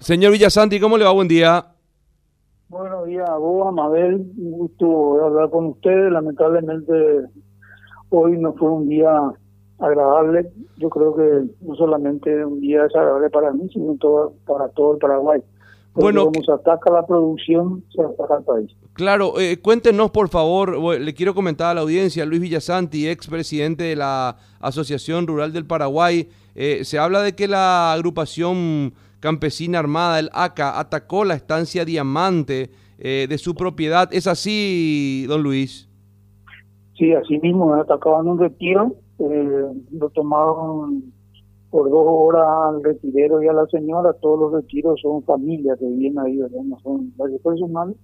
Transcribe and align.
Señor 0.00 0.30
Villasanti, 0.30 0.78
¿cómo 0.78 0.96
le 0.96 1.04
va? 1.04 1.10
Buen 1.10 1.26
día. 1.26 1.66
Buenos 2.68 3.06
días 3.06 3.28
a 3.28 3.36
vos, 3.36 3.66
Amabel. 3.66 4.30
Un 4.36 4.52
gusto 4.52 5.24
hablar 5.24 5.50
con 5.50 5.66
ustedes. 5.66 6.12
Lamentablemente, 6.12 6.94
hoy 8.10 8.38
no 8.38 8.54
fue 8.54 8.70
un 8.70 8.88
día 8.88 9.10
agradable. 9.80 10.52
Yo 10.76 10.88
creo 10.88 11.16
que 11.16 11.50
no 11.62 11.74
solamente 11.74 12.44
un 12.44 12.60
día 12.60 12.84
desagradable 12.84 13.28
para 13.28 13.52
mí, 13.52 13.68
sino 13.72 13.96
todo, 13.96 14.34
para 14.46 14.68
todo 14.68 14.92
el 14.92 14.98
Paraguay. 14.98 15.42
Porque 15.92 16.04
Bueno, 16.04 16.26
como 16.26 16.44
se 16.44 16.52
ataca 16.52 16.92
la 16.92 17.04
producción, 17.04 17.82
se 17.92 18.00
ataca 18.00 18.36
al 18.36 18.44
país. 18.44 18.70
Claro, 18.92 19.40
eh, 19.40 19.58
cuéntenos 19.60 20.12
por 20.12 20.28
favor, 20.28 20.78
le 20.78 21.14
quiero 21.14 21.34
comentar 21.34 21.72
a 21.72 21.74
la 21.74 21.80
audiencia, 21.80 22.24
Luis 22.24 22.40
Villasanti, 22.40 23.08
ex 23.08 23.26
presidente 23.26 23.82
de 23.82 23.96
la 23.96 24.36
Asociación 24.60 25.26
Rural 25.26 25.52
del 25.52 25.66
Paraguay, 25.66 26.28
eh, 26.54 26.84
se 26.84 27.00
habla 27.00 27.20
de 27.20 27.34
que 27.34 27.48
la 27.48 27.92
agrupación 27.92 28.92
campesina 29.20 29.78
armada, 29.78 30.18
el 30.18 30.30
ACA, 30.32 30.78
atacó 30.78 31.24
la 31.24 31.34
estancia 31.34 31.84
Diamante 31.84 32.70
eh, 32.98 33.26
de 33.28 33.38
su 33.38 33.54
propiedad. 33.54 34.08
¿Es 34.12 34.26
así, 34.26 35.26
don 35.28 35.42
Luis? 35.42 35.88
Sí, 36.96 37.12
así 37.12 37.38
mismo 37.38 37.72
atacaban 37.74 38.26
un 38.26 38.40
retiro, 38.40 38.96
eh, 39.20 39.66
lo 39.92 40.10
tomaron 40.10 41.12
por 41.70 41.90
dos 41.90 42.04
horas 42.04 42.46
al 42.68 42.82
retirero 42.82 43.42
y 43.42 43.46
a 43.46 43.52
la 43.52 43.66
señora. 43.66 44.12
Todos 44.14 44.40
los 44.40 44.52
retiros 44.52 45.00
son 45.00 45.22
familias 45.22 45.78
que 45.78 45.86
viven 45.86 46.18
ahí, 46.18 46.36
¿verdad? 46.38 46.62
no 46.64 46.78
son 46.80 47.12
varios 47.16 47.40
personales. 47.40 47.96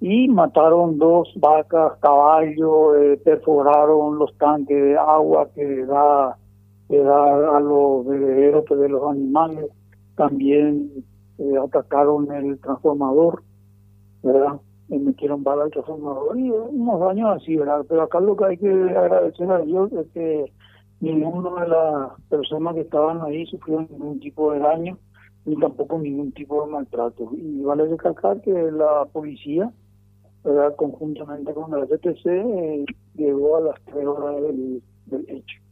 Y 0.00 0.28
mataron 0.28 0.96
dos 0.98 1.28
vacas, 1.36 1.94
caballos, 2.00 2.96
eh, 2.98 3.20
perforaron 3.22 4.18
los 4.18 4.32
tanques 4.38 4.82
de 4.82 4.96
agua 4.96 5.50
que 5.54 5.84
da, 5.84 6.38
que 6.88 6.98
da 6.98 7.56
a 7.56 7.60
los 7.60 8.06
bebederos 8.06 8.64
pues, 8.66 8.80
de 8.80 8.88
los 8.88 9.10
animales. 9.10 9.66
También 10.20 11.02
eh, 11.38 11.56
atacaron 11.64 12.30
el 12.30 12.60
transformador, 12.60 13.42
¿verdad? 14.22 14.60
me 14.88 14.98
metieron 14.98 15.42
bala 15.42 15.64
al 15.64 15.70
transformador 15.70 16.38
y 16.38 16.50
unos 16.50 17.00
daños 17.00 17.36
así, 17.36 17.56
¿verdad? 17.56 17.86
Pero 17.88 18.02
acá 18.02 18.20
lo 18.20 18.36
que 18.36 18.44
hay 18.44 18.58
que 18.58 18.70
agradecer 18.70 19.50
a 19.50 19.60
Dios 19.60 19.90
es 19.92 20.06
que 20.12 20.52
ninguna 21.00 21.62
de 21.62 21.68
las 21.68 22.20
personas 22.28 22.74
que 22.74 22.82
estaban 22.82 23.22
ahí 23.22 23.46
sufrió 23.46 23.80
ningún 23.80 24.20
tipo 24.20 24.52
de 24.52 24.58
daño 24.58 24.98
ni 25.46 25.56
tampoco 25.56 25.98
ningún 25.98 26.32
tipo 26.32 26.66
de 26.66 26.70
maltrato. 26.70 27.30
Y 27.32 27.62
vale 27.62 27.86
recalcar 27.86 28.42
que 28.42 28.52
la 28.52 29.06
policía, 29.10 29.72
¿verdad? 30.44 30.76
conjuntamente 30.76 31.54
con 31.54 31.70
la 31.70 31.86
FTC, 31.86 32.26
eh, 32.26 32.84
llegó 33.14 33.56
a 33.56 33.60
las 33.62 33.80
tres 33.86 34.06
horas 34.06 34.36
del 34.42 35.24
hecho. 35.28 35.69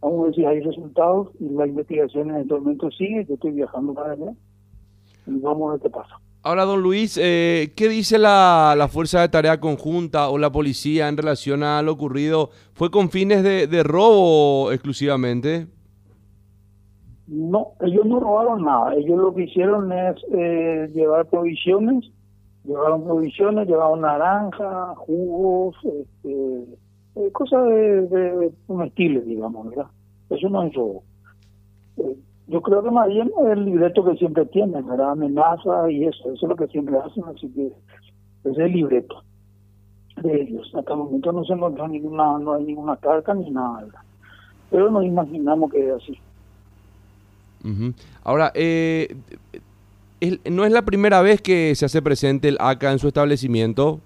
Vamos 0.00 0.20
a 0.20 0.24
ver 0.24 0.34
si 0.34 0.44
hay 0.44 0.60
resultados 0.60 1.28
y 1.38 1.48
la 1.50 1.66
investigación 1.66 2.30
en 2.30 2.36
este 2.36 2.54
momento 2.54 2.90
sigue. 2.90 3.26
Yo 3.28 3.34
estoy 3.34 3.52
viajando 3.52 3.92
para 3.94 4.12
allá 4.12 4.32
y 5.26 5.38
vamos 5.40 5.68
a 5.68 5.72
ver 5.72 5.82
qué 5.82 5.90
pasa. 5.90 6.18
Ahora, 6.42 6.64
don 6.64 6.82
Luis, 6.82 7.18
eh, 7.22 7.72
¿qué 7.76 7.88
dice 7.88 8.18
la, 8.18 8.74
la 8.76 8.88
Fuerza 8.88 9.20
de 9.20 9.28
Tarea 9.28 9.60
Conjunta 9.60 10.30
o 10.30 10.38
la 10.38 10.50
policía 10.50 11.08
en 11.08 11.18
relación 11.18 11.62
a 11.62 11.82
lo 11.82 11.92
ocurrido? 11.92 12.48
¿Fue 12.72 12.90
con 12.90 13.10
fines 13.10 13.42
de, 13.42 13.66
de 13.66 13.82
robo 13.82 14.72
exclusivamente? 14.72 15.66
No, 17.26 17.74
ellos 17.82 18.06
no 18.06 18.20
robaron 18.20 18.64
nada. 18.64 18.94
Ellos 18.94 19.18
lo 19.18 19.34
que 19.34 19.44
hicieron 19.44 19.92
es 19.92 20.16
eh, 20.32 20.90
llevar 20.94 21.26
provisiones, 21.26 22.10
llevaron 22.64 23.04
provisiones, 23.04 23.68
llevaron 23.68 24.00
naranja, 24.00 24.94
jugos, 24.96 25.76
este, 25.84 26.64
eh, 27.20 27.30
cosas 27.32 27.64
de, 27.66 28.06
de 28.06 28.52
comestibles, 28.66 29.26
digamos, 29.26 29.68
¿verdad? 29.68 29.86
Eso 30.30 30.48
no 30.48 30.62
es 30.62 30.74
robo. 30.74 31.02
Eh, 31.98 32.16
yo 32.46 32.60
creo 32.62 32.82
que 32.82 32.90
más 32.90 33.08
bien 33.08 33.30
es 33.42 33.52
el 33.52 33.64
libreto 33.64 34.04
que 34.04 34.16
siempre 34.16 34.46
tienen, 34.46 34.86
¿verdad? 34.86 35.12
Amenaza 35.12 35.90
y 35.90 36.04
eso, 36.04 36.32
eso 36.32 36.46
es 36.46 36.48
lo 36.48 36.56
que 36.56 36.66
siempre 36.68 36.96
hacen, 36.98 37.24
así 37.24 37.48
que 37.50 37.66
ese 37.66 38.50
es 38.50 38.58
el 38.58 38.72
libreto 38.72 39.22
de 40.16 40.42
ellos. 40.42 40.70
Hasta 40.74 40.92
el 40.92 40.98
momento 40.98 41.32
no 41.32 41.44
se 41.44 41.52
encontró 41.52 41.86
ninguna, 41.86 42.38
no 42.38 42.54
hay 42.54 42.64
ninguna 42.64 42.96
carga 42.96 43.34
ni 43.34 43.50
nada, 43.50 43.82
¿verdad? 43.82 44.00
Pero 44.70 44.90
nos 44.90 45.04
imaginamos 45.04 45.70
que 45.70 45.88
es 45.88 45.94
así. 45.94 46.18
Ahora, 48.24 48.50
eh, 48.54 49.14
¿no 50.50 50.64
es 50.64 50.72
la 50.72 50.82
primera 50.82 51.20
vez 51.22 51.42
que 51.42 51.74
se 51.74 51.84
hace 51.84 52.00
presente 52.00 52.48
el 52.48 52.56
ACA 52.58 52.92
en 52.92 52.98
su 52.98 53.08
establecimiento? 53.08 54.00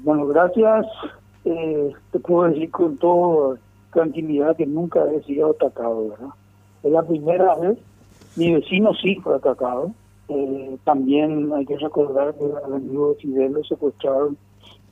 Bueno, 0.00 0.26
gracias. 0.26 0.86
Eh, 1.48 1.92
te 2.10 2.18
puedo 2.18 2.50
decir 2.50 2.72
con 2.72 2.96
toda 2.96 3.56
tranquilidad 3.92 4.56
que 4.56 4.66
nunca 4.66 5.00
he 5.12 5.22
sido 5.22 5.52
atacado, 5.52 6.08
¿verdad? 6.08 6.30
Es 6.82 6.90
la 6.90 7.04
primera 7.04 7.54
vez. 7.54 7.78
Mi 8.34 8.52
vecino 8.52 8.92
sí 8.94 9.14
fue 9.22 9.36
atacado. 9.36 9.92
Eh, 10.28 10.76
también 10.82 11.52
hay 11.52 11.64
que 11.64 11.78
recordar 11.78 12.34
que 12.34 12.44
al 12.64 12.74
amigo 12.74 13.10
de 13.10 13.20
Fidel 13.20 13.52
lo 13.52 13.62
secuestraron 13.62 14.36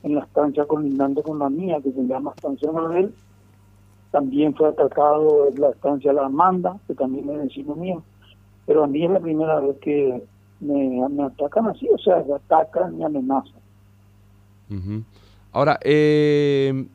en 0.03 0.15
la 0.15 0.21
estancia 0.21 0.65
colindante 0.65 1.21
con 1.23 1.39
la 1.39 1.49
mía, 1.49 1.81
que 1.83 1.91
se 1.91 2.07
llama 2.07 2.31
Estancia 2.33 2.71
Mabel. 2.71 3.13
También 4.11 4.55
fue 4.55 4.69
atacado 4.69 5.49
en 5.49 5.59
la 5.59 5.71
estancia 5.71 6.13
La 6.13 6.27
Amanda, 6.27 6.77
que 6.87 6.95
también 6.95 7.29
es 7.31 7.43
vecino 7.43 7.75
mío. 7.75 8.01
Pero 8.65 8.85
a 8.85 8.87
mí 8.87 9.03
es 9.03 9.11
la 9.11 9.19
primera 9.19 9.59
vez 9.59 9.77
que 9.79 10.23
me, 10.61 11.03
atacan 11.21 11.67
así, 11.67 11.89
o 11.89 11.97
sea, 11.97 12.23
me 12.25 12.35
atacan 12.35 12.97
y 12.97 13.03
amenazan. 13.03 13.59
Ahora, 15.55 15.79
eh, 15.85 16.85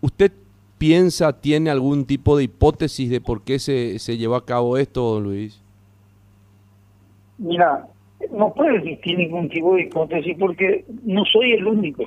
¿usted 0.00 0.32
piensa, 0.76 1.40
tiene 1.40 1.70
algún 1.70 2.04
tipo 2.04 2.36
de 2.36 2.42
hipótesis 2.42 3.08
de 3.08 3.20
por 3.20 3.42
qué 3.42 3.60
se, 3.60 4.00
se 4.00 4.16
llevó 4.16 4.34
a 4.34 4.44
cabo 4.44 4.76
esto, 4.76 5.20
Luis? 5.20 5.62
Mira, 7.38 7.86
no 8.32 8.52
puede 8.52 8.78
existir 8.78 9.16
ningún 9.16 9.48
tipo 9.48 9.76
de 9.76 9.82
hipótesis 9.82 10.36
porque 10.36 10.84
no 11.04 11.24
soy 11.26 11.52
el 11.52 11.68
único. 11.68 12.02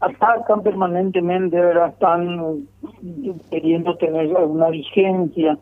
Atacan 0.00 0.62
permanentemente, 0.62 1.58
¿verdad? 1.58 1.94
están 1.94 2.68
queriendo 3.50 3.96
tener 3.96 4.36
alguna 4.36 4.68
vigencia. 4.68 5.56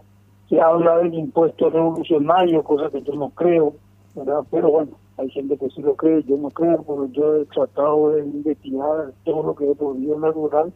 Se 0.48 0.60
habla 0.60 0.98
del 0.98 1.14
impuesto 1.14 1.70
revolucionario, 1.70 2.64
cosa 2.64 2.90
que 2.90 3.02
yo 3.02 3.14
no 3.14 3.30
creo, 3.30 3.74
¿verdad? 4.16 4.40
Pero 4.50 4.72
bueno, 4.72 4.90
hay 5.16 5.30
gente 5.30 5.56
que 5.56 5.70
sí 5.70 5.80
lo 5.80 5.94
cree, 5.94 6.22
yo 6.24 6.36
no 6.36 6.50
creo, 6.50 6.82
porque 6.82 7.12
yo 7.12 7.36
he 7.36 7.44
tratado 7.46 8.10
de 8.10 8.24
investigar 8.24 9.12
todo 9.24 9.42
lo 9.44 9.54
que 9.54 9.70
he 9.70 9.74
podido 9.74 10.16
en 10.16 10.20
la 10.20 10.32
rural 10.32 10.72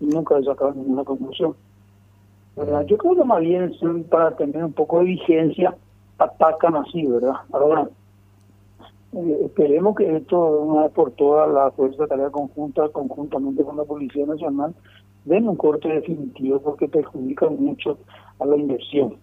y 0.00 0.06
nunca 0.06 0.38
he 0.38 0.44
sacado 0.44 0.72
ninguna 0.74 1.04
conclusión. 1.04 1.54
¿verdad? 2.56 2.84
Yo 2.86 2.96
creo 2.98 3.16
que 3.16 3.24
más 3.24 3.40
bien 3.40 3.72
para 4.10 4.36
tener 4.36 4.64
un 4.64 4.72
poco 4.72 5.00
de 5.00 5.06
vigencia, 5.06 5.76
atacan 6.18 6.76
así, 6.76 7.06
¿verdad? 7.06 7.34
Ahora, 7.52 7.88
eh, 9.14 9.38
esperemos 9.46 9.96
que 9.96 10.16
esto, 10.16 10.38
una 10.60 10.82
vez 10.82 10.92
por 10.92 11.10
todas, 11.12 11.50
la 11.52 11.70
Fuerza 11.72 12.02
de 12.02 12.08
Tarea 12.08 12.30
Conjunta, 12.30 12.88
conjuntamente 12.90 13.64
con 13.64 13.76
la 13.76 13.84
Policía 13.84 14.26
Nacional, 14.26 14.74
den 15.24 15.48
un 15.48 15.56
corte 15.56 15.88
definitivo 15.88 16.60
porque 16.60 16.88
perjudica 16.88 17.48
mucho 17.48 17.98
a 18.38 18.46
la 18.46 18.56
inversión. 18.56 19.16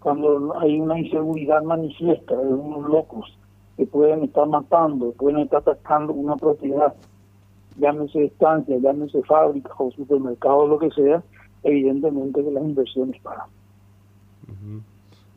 Cuando 0.00 0.58
hay 0.58 0.80
una 0.80 0.98
inseguridad 0.98 1.62
manifiesta 1.62 2.36
de 2.36 2.54
unos 2.54 2.88
locos 2.88 3.39
que 3.80 3.86
pueden 3.86 4.24
estar 4.24 4.46
matando, 4.46 5.12
pueden 5.12 5.38
estar 5.38 5.60
atacando 5.60 6.12
una 6.12 6.36
propiedad, 6.36 6.92
llámese 7.78 8.24
estancia, 8.26 8.76
llámese 8.78 9.22
fábrica 9.22 9.70
o 9.78 9.90
supermercado, 9.92 10.66
lo 10.66 10.78
que 10.78 10.90
sea, 10.90 11.22
evidentemente 11.62 12.44
que 12.44 12.50
las 12.50 12.62
inversiones 12.62 13.18
paran. 13.22 13.46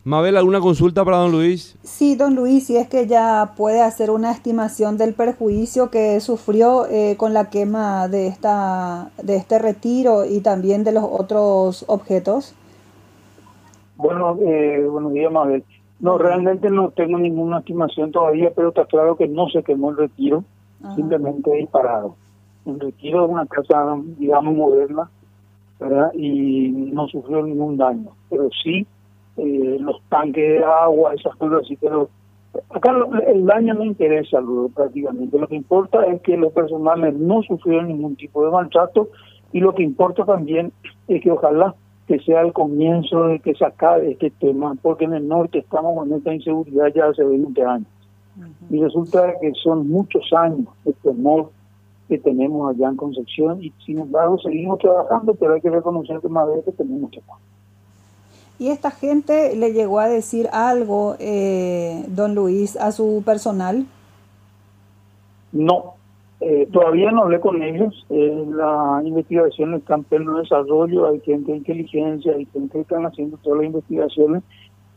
Mabel, 0.04 0.36
¿alguna 0.36 0.60
consulta 0.60 1.06
para 1.06 1.20
don 1.20 1.32
Luis? 1.32 1.78
Sí, 1.84 2.18
don 2.18 2.36
Luis, 2.36 2.68
si 2.68 2.76
es 2.76 2.90
que 2.90 3.08
ya 3.08 3.54
puede 3.56 3.82
hacer 3.82 4.12
una 4.12 4.34
estimación 4.34 4.98
del 4.98 5.14
perjuicio 5.14 5.90
que 5.90 6.20
sufrió 6.20 6.86
eh, 6.88 7.16
con 7.18 7.34
la 7.34 7.50
quema 7.50 8.10
de 8.10 8.28
esta 8.28 9.12
de 9.24 9.38
este 9.38 9.58
retiro 9.58 10.26
y 10.26 10.42
también 10.42 10.84
de 10.84 10.92
los 10.92 11.06
otros 11.06 11.86
objetos. 11.88 12.54
Bueno, 13.96 14.38
eh, 14.42 14.86
buenos 14.86 15.14
días, 15.14 15.32
Mabel. 15.32 15.64
No, 16.00 16.18
realmente 16.18 16.70
no 16.70 16.90
tengo 16.92 17.18
ninguna 17.18 17.60
estimación 17.60 18.12
todavía, 18.12 18.52
pero 18.56 18.70
está 18.70 18.86
claro 18.86 19.16
que 19.16 19.28
no 19.28 19.48
se 19.50 19.64
quemó 19.64 19.92
el 19.92 19.98
retiro, 19.98 20.44
Ajá. 20.84 20.96
simplemente 20.96 21.52
disparado. 21.56 22.16
El 22.66 22.80
retiro 22.80 23.26
es 23.26 23.32
una 23.32 23.46
casa, 23.46 23.98
digamos, 24.18 24.56
moderna, 24.56 25.10
¿verdad? 25.80 26.12
Y 26.14 26.70
no 26.72 27.08
sufrió 27.08 27.42
ningún 27.44 27.78
daño. 27.78 28.10
Pero 28.30 28.50
sí, 28.64 28.86
eh, 29.38 29.78
los 29.80 30.02
tanques 30.10 30.60
de 30.60 30.64
agua, 30.64 31.14
esas 31.14 31.36
cosas 31.38 31.62
así, 31.64 31.76
pero 31.78 32.10
acá 32.70 32.92
lo- 32.92 33.14
el 33.22 33.46
daño 33.46 33.74
no 33.74 33.84
interesa 33.84 34.40
lo- 34.42 34.70
prácticamente. 34.70 35.38
Lo 35.40 35.48
que 35.48 35.56
importa 35.56 36.06
es 36.06 36.22
que 36.22 36.38
los 36.38 36.52
personales 36.54 37.16
no 37.16 37.42
sufrieron 37.44 37.88
ningún 37.88 38.16
tipo 38.16 38.44
de 38.46 38.52
maltrato 38.52 39.10
y 39.52 39.60
lo 39.60 39.74
que 39.74 39.84
importa 39.84 40.26
también 40.26 40.72
es 41.08 41.22
que 41.22 41.32
ojalá 41.32 41.76
que 42.14 42.24
sea 42.26 42.42
el 42.42 42.54
comienzo 42.54 43.24
de 43.24 43.40
que 43.40 43.56
se 43.56 43.66
acabe 43.66 44.12
este 44.12 44.30
tema, 44.30 44.76
porque 44.84 45.06
en 45.06 45.14
el 45.14 45.28
norte 45.28 45.58
estamos 45.58 45.98
con 45.98 46.14
esta 46.14 46.32
inseguridad 46.32 46.94
ya 46.94 47.08
hace 47.08 47.24
20 47.24 47.66
años. 47.66 47.88
Y 48.70 48.80
resulta 48.80 49.34
que 49.42 49.52
son 49.64 49.90
muchos 49.90 50.32
años 50.32 50.68
de 50.86 50.94
temor 50.94 51.50
que 52.08 52.20
tenemos 52.20 52.70
allá 52.70 52.90
en 52.90 52.98
Concepción 52.98 53.64
y 53.64 53.74
sin 53.84 53.98
embargo 53.98 54.38
seguimos 54.38 54.78
trabajando, 54.78 55.34
pero 55.34 55.56
hay 55.56 55.62
que 55.62 55.72
reconocer 55.72 56.20
que 56.20 56.30
más 56.30 56.48
veces 56.48 56.76
tenemos 56.76 57.10
temor. 57.10 57.38
¿Y 58.60 58.70
esta 58.70 58.92
gente 58.92 59.56
le 59.56 59.74
llegó 59.74 60.00
a 60.00 60.08
decir 60.08 60.50
algo, 60.54 61.16
eh, 61.18 62.06
don 62.10 62.36
Luis, 62.36 62.76
a 62.78 62.92
su 62.92 63.24
personal? 63.26 63.88
No, 65.52 65.96
eh, 66.46 66.68
todavía 66.72 67.12
no 67.12 67.24
hablé 67.24 67.40
con 67.40 67.62
ellos. 67.64 68.06
Eh, 68.10 68.46
la 68.50 69.02
investigación 69.04 69.74
está 69.76 69.96
en 69.96 70.04
pleno 70.04 70.38
desarrollo, 70.40 71.08
hay 71.08 71.20
gente 71.22 71.52
de 71.52 71.60
inteligencia, 71.60 72.34
hay 72.34 72.46
gente 72.48 72.74
que 72.74 72.82
están 72.82 73.06
haciendo 73.06 73.38
todas 73.38 73.60
las 73.60 73.68
investigaciones. 73.68 74.44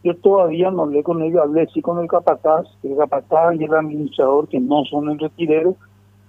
Yo 0.02 0.16
todavía 0.16 0.70
no 0.70 0.82
hablé 0.82 1.02
con 1.02 1.22
ellos, 1.22 1.42
hablé 1.42 1.66
sí 1.72 1.82
con 1.82 2.00
el 2.00 2.08
capataz, 2.08 2.66
el 2.82 2.96
capataz 2.96 3.54
y 3.54 3.64
el 3.64 3.74
administrador, 3.74 4.48
que 4.48 4.60
no 4.60 4.84
son 4.84 5.08
el 5.10 5.18
retirero, 5.18 5.76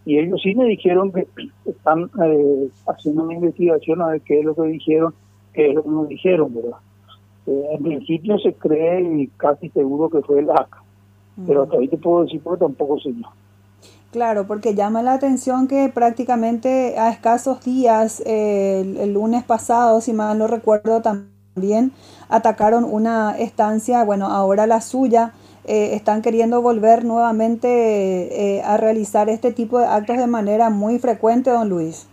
y 0.06 0.20
ellos 0.20 0.40
sí 0.42 0.56
me 0.56 0.66
dijeron 0.66 1.12
que 1.12 1.28
están 1.66 2.10
eh, 2.24 2.70
haciendo 2.88 3.24
una 3.24 3.34
investigación 3.34 4.02
a 4.02 4.08
ver 4.08 4.22
qué 4.22 4.40
es 4.40 4.46
lo 4.46 4.56
que 4.56 4.64
dijeron, 4.64 5.14
qué 5.54 5.70
es 5.70 5.76
lo 5.76 5.84
que 5.84 5.90
nos 5.90 6.08
dijeron, 6.08 6.54
¿verdad? 6.56 6.78
Eh, 7.48 7.64
en 7.72 7.84
principio 7.84 8.38
se 8.40 8.54
cree 8.54 9.02
y 9.02 9.28
casi 9.38 9.70
seguro 9.70 10.10
que 10.10 10.22
fue 10.22 10.40
el 10.40 10.50
ACA, 10.50 10.82
pero 11.46 11.64
hasta 11.64 11.78
ahí 11.78 11.88
te 11.88 11.98
puedo 11.98 12.24
decir 12.24 12.42
porque 12.42 12.60
tampoco 12.60 13.00
sé 13.00 13.14
yo. 13.14 13.28
Claro, 14.12 14.48
porque 14.48 14.74
llama 14.74 15.04
la 15.04 15.14
atención 15.14 15.68
que 15.68 15.90
prácticamente 15.94 16.98
a 16.98 17.10
escasos 17.10 17.64
días, 17.64 18.22
el, 18.26 19.14
lunes 19.14 19.44
pasado, 19.44 20.00
si 20.00 20.14
mal 20.14 20.38
no 20.38 20.48
recuerdo, 20.48 21.02
también 21.02 21.92
atacaron 22.30 22.86
una 22.86 23.38
estancia, 23.38 24.04
bueno, 24.06 24.28
ahora 24.28 24.66
la 24.66 24.80
suya, 24.80 25.34
eh, 25.66 25.96
están 25.96 26.22
queriendo 26.22 26.62
volver 26.62 27.04
nuevamente 27.04 27.68
eh, 28.58 28.62
a 28.64 28.78
realizar 28.78 29.28
este 29.28 29.52
tipo 29.52 29.80
de 29.80 29.86
actos 29.88 30.18
de 30.18 30.28
manera 30.28 30.70
muy 30.70 31.00
frecuente, 31.00 31.50
don 31.50 31.68
Luis. 31.68 32.08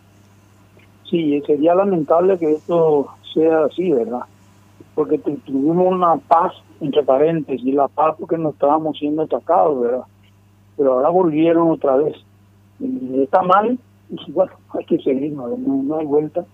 Sí, 1.08 1.40
sería 1.46 1.76
lamentable 1.76 2.36
que 2.38 2.54
esto 2.54 3.06
sea 3.32 3.66
así, 3.66 3.92
¿verdad? 3.92 4.22
Porque 4.96 5.18
tuvimos 5.18 5.92
una 5.92 6.16
paz, 6.16 6.52
entre 6.80 7.04
paréntesis, 7.04 7.72
la 7.72 7.86
paz 7.86 8.16
porque 8.18 8.36
no 8.36 8.50
estábamos 8.50 8.98
siendo 8.98 9.22
atacados, 9.22 9.80
¿verdad? 9.80 10.04
Pero 10.76 10.94
ahora 10.94 11.08
volvieron 11.08 11.70
otra 11.70 11.96
vez. 11.96 12.16
Está 13.22 13.42
mal, 13.42 13.78
y 14.10 14.32
bueno, 14.32 14.52
hay 14.70 14.84
que 14.84 14.98
seguir, 14.98 15.32
no, 15.32 15.48
no 15.48 15.98
hay 15.98 16.06
vuelta. 16.06 16.44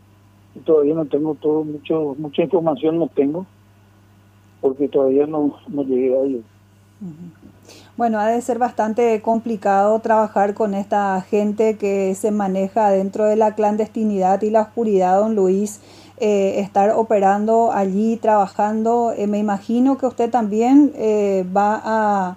Y 0.55 0.61
todavía 0.61 0.95
no 0.95 1.05
tengo 1.07 1.35
todo, 1.37 1.65
mucho, 1.65 2.17
mucha 2.19 2.43
información 2.43 2.99
no 2.99 3.09
tengo, 3.09 3.47
porque 4.61 4.89
todavía 4.89 5.27
no, 5.27 5.57
no 5.69 5.83
llegué 5.85 6.17
a 6.17 6.23
ello. 6.23 6.41
Bueno, 7.97 8.19
ha 8.19 8.27
de 8.27 8.41
ser 8.43 8.59
bastante 8.59 9.21
complicado 9.23 9.99
trabajar 10.01 10.55
con 10.55 10.75
esta 10.75 11.21
gente 11.23 11.77
que 11.77 12.15
se 12.15 12.31
maneja 12.31 12.91
dentro 12.91 13.25
de 13.25 13.37
la 13.37 13.55
clandestinidad 13.55 14.43
y 14.43 14.51
la 14.51 14.63
oscuridad, 14.63 15.21
don 15.21 15.35
Luis. 15.35 15.81
Eh, 16.23 16.61
estar 16.61 16.91
operando 16.91 17.73
allí, 17.73 18.17
trabajando. 18.17 19.15
Eh, 19.17 19.27
me 19.27 19.39
imagino 19.39 19.97
que 19.97 20.05
usted 20.07 20.31
también 20.31 20.93
eh, 20.95 21.47
va 21.57 21.81
a 21.83 22.37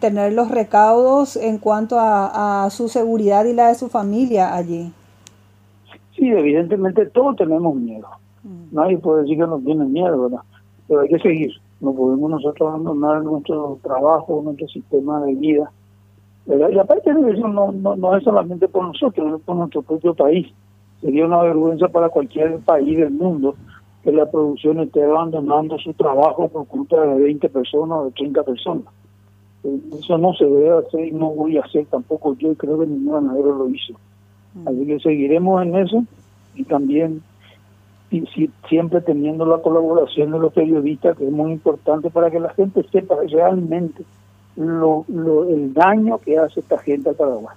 tener 0.00 0.32
los 0.32 0.50
recaudos 0.50 1.36
en 1.36 1.58
cuanto 1.58 1.96
a, 1.98 2.68
su 2.70 2.88
seguridad 2.88 3.44
y 3.44 3.52
la 3.52 3.68
de 3.68 3.74
su 3.74 3.88
familia 3.88 4.54
allí. 4.54 4.92
Sí, 6.16 6.28
evidentemente 6.28 7.06
todos 7.06 7.36
tenemos 7.36 7.74
miedo. 7.76 8.08
Mm. 8.42 8.74
Nadie 8.74 8.98
puede 8.98 9.22
decir 9.22 9.38
que 9.38 9.46
no 9.46 9.58
tiene 9.58 9.84
miedo, 9.84 10.22
¿verdad? 10.22 10.42
Pero 10.86 11.00
hay 11.00 11.08
que 11.08 11.18
seguir 11.18 11.52
no 11.80 11.94
podemos 11.94 12.30
nosotros 12.30 12.68
abandonar 12.68 13.22
nuestro 13.22 13.78
trabajo, 13.82 14.42
nuestro 14.44 14.68
sistema 14.68 15.20
de 15.24 15.34
vida. 15.34 15.72
Y 16.46 16.78
aparte 16.78 17.12
de 17.12 17.32
eso, 17.32 17.48
no, 17.48 17.72
no, 17.72 17.96
no 17.96 18.16
es 18.16 18.24
solamente 18.24 18.68
por 18.68 18.84
nosotros, 18.84 19.34
es 19.34 19.42
por 19.42 19.56
nuestro 19.56 19.82
propio 19.82 20.14
país. 20.14 20.48
Sería 21.00 21.24
una 21.24 21.42
vergüenza 21.42 21.88
para 21.88 22.10
cualquier 22.10 22.58
país 22.60 22.98
del 22.98 23.12
mundo 23.12 23.54
que 24.02 24.12
la 24.12 24.30
producción 24.30 24.80
esté 24.80 25.02
abandonando 25.04 25.78
su 25.78 25.92
trabajo 25.94 26.48
por 26.48 26.66
culpa 26.66 27.00
de 27.00 27.22
20 27.22 27.48
personas 27.48 27.98
o 27.98 28.04
de 28.06 28.10
30 28.12 28.42
personas. 28.42 28.84
Eso 29.62 30.16
no 30.18 30.32
se 30.34 30.44
debe 30.44 30.78
hacer 30.78 31.06
y 31.06 31.12
no 31.12 31.30
voy 31.30 31.58
a 31.58 31.62
hacer 31.62 31.86
tampoco 31.86 32.34
yo, 32.36 32.52
y 32.52 32.56
creo 32.56 32.78
que 32.78 32.86
ningún 32.86 33.12
ganadero 33.12 33.56
lo 33.56 33.68
hizo. 33.68 33.94
Mm. 34.54 34.68
Así 34.68 34.86
que 34.86 35.00
seguiremos 35.00 35.62
en 35.62 35.76
eso 35.76 36.04
y 36.54 36.64
también 36.64 37.22
y 38.10 38.24
siempre 38.68 39.00
teniendo 39.00 39.46
la 39.46 39.58
colaboración 39.58 40.32
de 40.32 40.38
los 40.40 40.52
periodistas, 40.52 41.16
que 41.16 41.24
es 41.24 41.30
muy 41.30 41.52
importante 41.52 42.10
para 42.10 42.30
que 42.30 42.40
la 42.40 42.52
gente 42.54 42.84
sepa 42.90 43.14
realmente 43.28 44.04
lo, 44.56 45.04
el 45.48 45.72
daño 45.72 46.18
que 46.18 46.36
hace 46.36 46.60
esta 46.60 46.78
gente 46.78 47.10
a 47.10 47.12
Paraguay. 47.12 47.56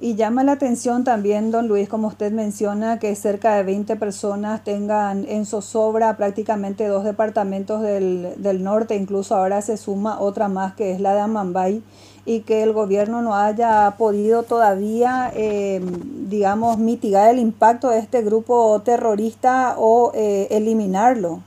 Y 0.00 0.14
llama 0.14 0.44
la 0.44 0.52
atención 0.52 1.02
también, 1.02 1.50
don 1.50 1.66
Luis, 1.66 1.88
como 1.88 2.06
usted 2.06 2.30
menciona, 2.30 3.00
que 3.00 3.14
cerca 3.16 3.56
de 3.56 3.64
20 3.64 3.96
personas 3.96 4.62
tengan 4.62 5.24
en 5.28 5.44
zozobra 5.44 6.16
prácticamente 6.16 6.86
dos 6.86 7.02
departamentos 7.02 7.82
del, 7.82 8.34
del 8.36 8.62
norte, 8.62 8.94
incluso 8.94 9.34
ahora 9.34 9.60
se 9.60 9.76
suma 9.76 10.20
otra 10.20 10.46
más 10.46 10.74
que 10.74 10.92
es 10.92 11.00
la 11.00 11.14
de 11.14 11.20
Amambay 11.20 11.82
y 12.28 12.42
que 12.42 12.62
el 12.62 12.74
gobierno 12.74 13.22
no 13.22 13.34
haya 13.34 13.94
podido 13.96 14.42
todavía, 14.42 15.32
eh, 15.34 15.80
digamos, 16.28 16.78
mitigar 16.78 17.30
el 17.30 17.38
impacto 17.38 17.88
de 17.88 18.00
este 18.00 18.22
grupo 18.22 18.82
terrorista 18.84 19.76
o 19.78 20.12
eh, 20.14 20.46
eliminarlo. 20.50 21.40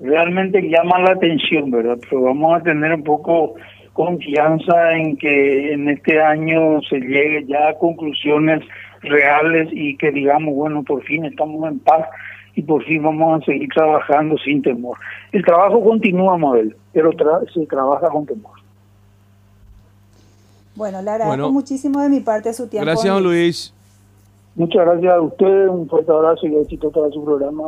Realmente 0.00 0.60
llama 0.60 0.98
la 0.98 1.12
atención, 1.12 1.70
¿verdad? 1.70 1.98
Pero 2.10 2.22
vamos 2.22 2.60
a 2.60 2.64
tener 2.64 2.92
un 2.92 3.04
poco 3.04 3.54
confianza 3.92 4.92
en 4.92 5.16
que 5.16 5.72
en 5.72 5.88
este 5.88 6.20
año 6.20 6.80
se 6.88 6.98
llegue 6.98 7.44
ya 7.46 7.68
a 7.68 7.78
conclusiones 7.78 8.62
reales 9.02 9.68
y 9.72 9.96
que 9.96 10.10
digamos, 10.10 10.54
bueno, 10.54 10.82
por 10.82 11.02
fin 11.02 11.24
estamos 11.24 11.70
en 11.70 11.78
paz 11.80 12.06
y 12.54 12.62
por 12.62 12.84
fin 12.84 13.02
vamos 13.02 13.42
a 13.42 13.44
seguir 13.44 13.68
trabajando 13.74 14.36
sin 14.38 14.62
temor. 14.62 14.98
El 15.32 15.44
trabajo 15.44 15.82
continúa, 15.82 16.36
Mabel, 16.36 16.76
pero 16.92 17.10
se 17.52 17.66
trabaja 17.66 18.08
con 18.08 18.26
temor. 18.26 18.52
Bueno, 20.74 21.02
le 21.02 21.10
agradezco 21.10 21.52
muchísimo 21.52 22.00
de 22.00 22.08
mi 22.08 22.20
parte 22.20 22.52
su 22.52 22.68
tiempo. 22.68 22.86
Gracias, 22.86 23.12
don 23.12 23.22
Luis. 23.22 23.74
Muchas 24.54 24.84
gracias 24.84 25.12
a 25.12 25.20
usted, 25.20 25.68
un 25.68 25.88
fuerte 25.88 26.12
abrazo 26.12 26.46
y 26.46 26.56
éxito 26.56 26.90
para 26.90 27.10
su 27.10 27.24
programa. 27.24 27.64